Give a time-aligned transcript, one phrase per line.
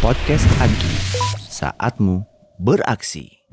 [0.00, 0.94] Podcast Agi,
[1.52, 2.24] saatmu
[2.56, 3.44] beraksi.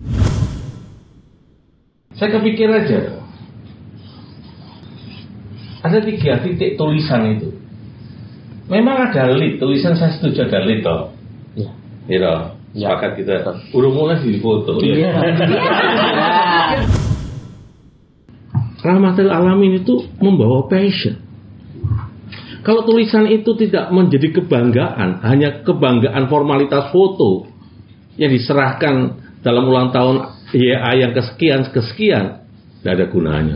[2.16, 3.20] Saya kepikir aja,
[5.84, 7.52] ada tiga titik tulisan itu.
[8.72, 11.12] Memang ada lead, tulisan saya setuju ada lead toh.
[11.60, 11.72] Iya.
[12.08, 12.36] Gitu.
[12.80, 13.44] Sepakat kita.
[13.76, 14.80] Udah mulai di foto.
[14.80, 15.12] Iya.
[18.88, 21.33] Rahmatil alamin itu membawa passion.
[22.64, 27.52] Kalau tulisan itu tidak menjadi kebanggaan, hanya kebanggaan formalitas foto
[28.16, 32.48] yang diserahkan dalam ulang tahun YA yang kesekian kesekian,
[32.80, 33.56] tidak ada gunanya.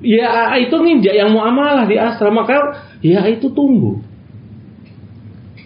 [0.00, 4.00] YA itu nginjak yang muamalah di asra, maka YA itu tumbuh.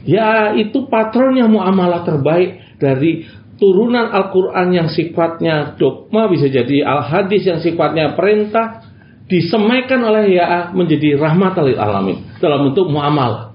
[0.02, 3.22] Ya itu patronnya muamalah terbaik dari
[3.60, 8.88] turunan Al-Quran yang sifatnya dogma bisa jadi al-hadis yang sifatnya perintah
[9.28, 13.52] disemaikan oleh ya menjadi rahmat lil alamin dalam bentuk muamalah.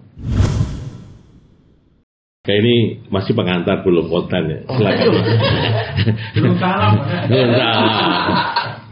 [2.43, 2.75] Kayak ini
[3.07, 4.59] masih pengantar belum konten ya.
[4.67, 5.07] Silakan.
[6.35, 6.93] Belum salam.
[7.31, 7.87] Belum salah.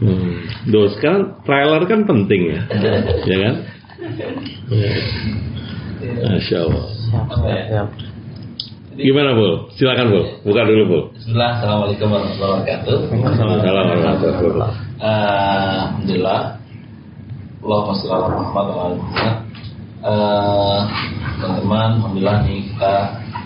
[0.00, 0.32] Hmm.
[0.72, 2.60] Duh, sekarang trailer kan penting ya,
[3.28, 3.54] ya kan?
[4.72, 4.92] Ya.
[6.32, 6.86] Masya Allah.
[8.96, 9.68] Gimana Bu?
[9.76, 10.20] Silakan Bu.
[10.48, 10.98] Buka dulu Bu.
[11.12, 12.96] Bismillah, Assalamualaikum warahmatullahi wabarakatuh.
[13.36, 14.72] Salam warahmatullahi wabarakatuh.
[14.96, 16.61] Eh, Alhamdulillah.
[17.62, 19.36] Allahumma sholli ala Muhammad wa ala Muhammad.
[20.02, 20.80] Eh,
[21.38, 22.94] Teman-teman, Alhamdulillah nih kita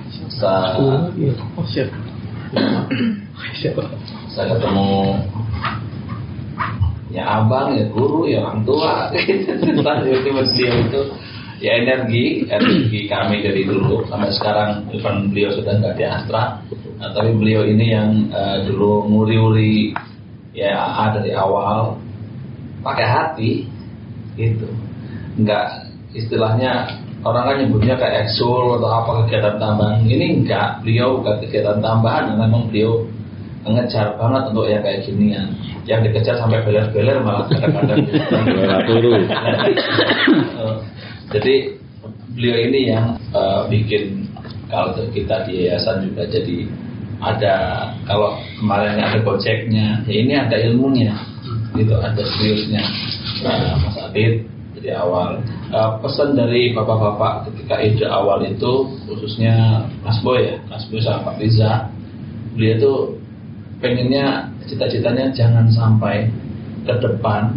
[0.08, 0.52] bisa
[4.32, 5.20] saya ketemu
[7.12, 9.12] ya abang, ya guru, ya orang tua.
[9.12, 11.02] Tiba-tiba beliau itu
[11.60, 14.08] ya energi, energi kami dari dulu.
[14.08, 16.64] Sampai sekarang even beliau sudah nggak di Astra,
[17.00, 19.92] nah, tapi beliau ini yang eh, dulu nguri-uri
[20.56, 20.72] ya
[21.04, 22.00] A dari awal
[22.80, 23.75] pakai hati
[24.36, 24.68] gitu,
[25.40, 30.06] nggak istilahnya orang kan nyebutnya kayak eksul atau apa kegiatan tambahan.
[30.06, 33.02] Ini enggak beliau bukan kegiatan tambahan memang beliau
[33.66, 35.50] ngejar banget untuk yang kayak ginian
[35.90, 38.06] yang dikejar sampai beler-beler malah kadang-kadang.
[38.86, 39.12] Turu.
[41.34, 41.54] Jadi
[42.38, 44.30] beliau ini yang eh, bikin
[44.70, 46.66] kalau kita di yayasan juga jadi
[47.22, 47.54] ada
[48.02, 51.14] kalau kemarin ada gojeknya ya ini ada ilmunya.
[51.74, 52.82] Gitu ada seriusnya
[53.44, 55.40] nah, Mas Adit dari awal.
[55.66, 61.32] Eh, pesan dari bapak-bapak ketika ide awal itu khususnya Mas Boy ya Mas Boy sama
[61.32, 61.90] Pak Riza
[62.54, 62.92] beliau itu
[63.82, 66.30] pengennya cita-citanya jangan sampai
[66.86, 67.50] ke depan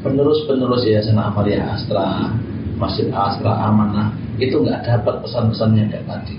[0.00, 2.30] penerus-penerus Yayasan Amalia Astra,
[2.78, 6.38] Masjid Astra Amanah itu nggak dapat pesan-pesannya kayak tadi,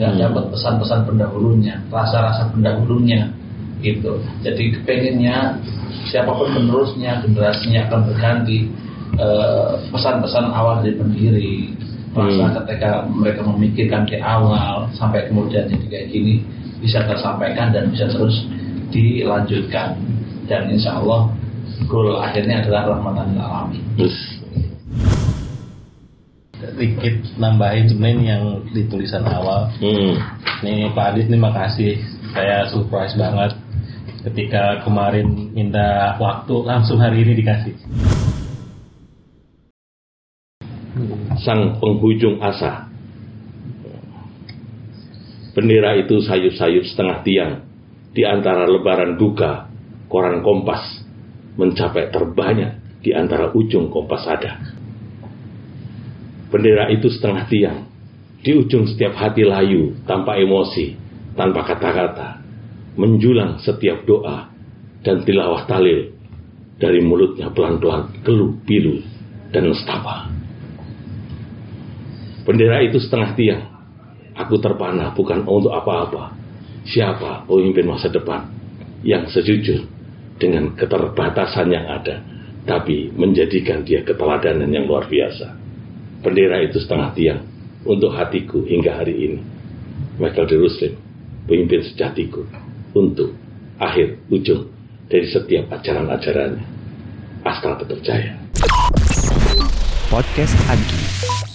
[0.00, 0.20] nggak Hmm.
[0.24, 3.28] dapat pesan-pesan pendahulunya, rasa-rasa pendahulunya
[3.84, 4.16] gitu.
[4.40, 5.60] Jadi kepengennya
[6.08, 8.58] siapa pun penerusnya, generasinya akan berganti
[9.14, 11.54] eh, pesan-pesan awal dari pendiri.
[12.14, 12.54] Masa Hmm.
[12.62, 16.46] ketika mereka memikirkan di awal sampai kemudian jadi kayak gini
[16.78, 18.46] bisa tersampaikan dan bisa terus
[18.94, 19.98] dilanjutkan
[20.46, 21.26] dan insya Allah
[21.90, 23.82] goal akhirnya adalah rahmatan lil alamin.
[23.98, 24.14] Terus,
[26.78, 28.42] Dikit nambahin sebenarnya ini yang
[28.72, 29.68] di tulisan awal.
[29.82, 30.14] hmm.
[30.64, 31.98] Nih Pak Adit nih makasih.
[32.30, 33.52] Saya surprise banget
[34.24, 37.76] ketika kemarin minta waktu langsung hari ini dikasih.
[41.42, 42.88] sang penghujung asa.
[45.54, 47.52] Bendera itu sayup-sayup setengah tiang
[48.14, 49.70] di antara lebaran duka
[50.10, 50.82] koran kompas
[51.54, 54.58] mencapai terbanyak di antara ujung kompas ada.
[56.50, 57.78] Bendera itu setengah tiang
[58.42, 60.94] di ujung setiap hati layu tanpa emosi,
[61.38, 62.43] tanpa kata-kata,
[62.94, 64.50] menjulang setiap doa
[65.04, 66.14] dan tilawah talil
[66.78, 69.02] dari mulutnya pelan-pelan keluh pilu
[69.54, 70.30] dan nestapa.
[72.44, 73.64] Bendera itu setengah tiang.
[74.34, 76.34] Aku terpana bukan untuk apa-apa.
[76.84, 78.50] Siapa pemimpin masa depan
[79.06, 79.86] yang sejujur
[80.36, 82.20] dengan keterbatasan yang ada,
[82.68, 85.54] tapi menjadikan dia keteladanan yang luar biasa.
[86.20, 87.40] Bendera itu setengah tiang
[87.86, 89.40] untuk hatiku hingga hari ini.
[90.18, 90.92] Michael de Ruslim,
[91.48, 92.44] pemimpin sejatiku,
[92.94, 93.34] untuk
[93.82, 94.70] akhir ujung
[95.10, 96.64] dari setiap ajaran-ajarannya.
[97.44, 98.32] Astra tetap jaya.
[100.08, 101.02] Podcast Agi,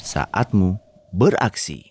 [0.06, 0.78] saatmu
[1.10, 1.89] beraksi.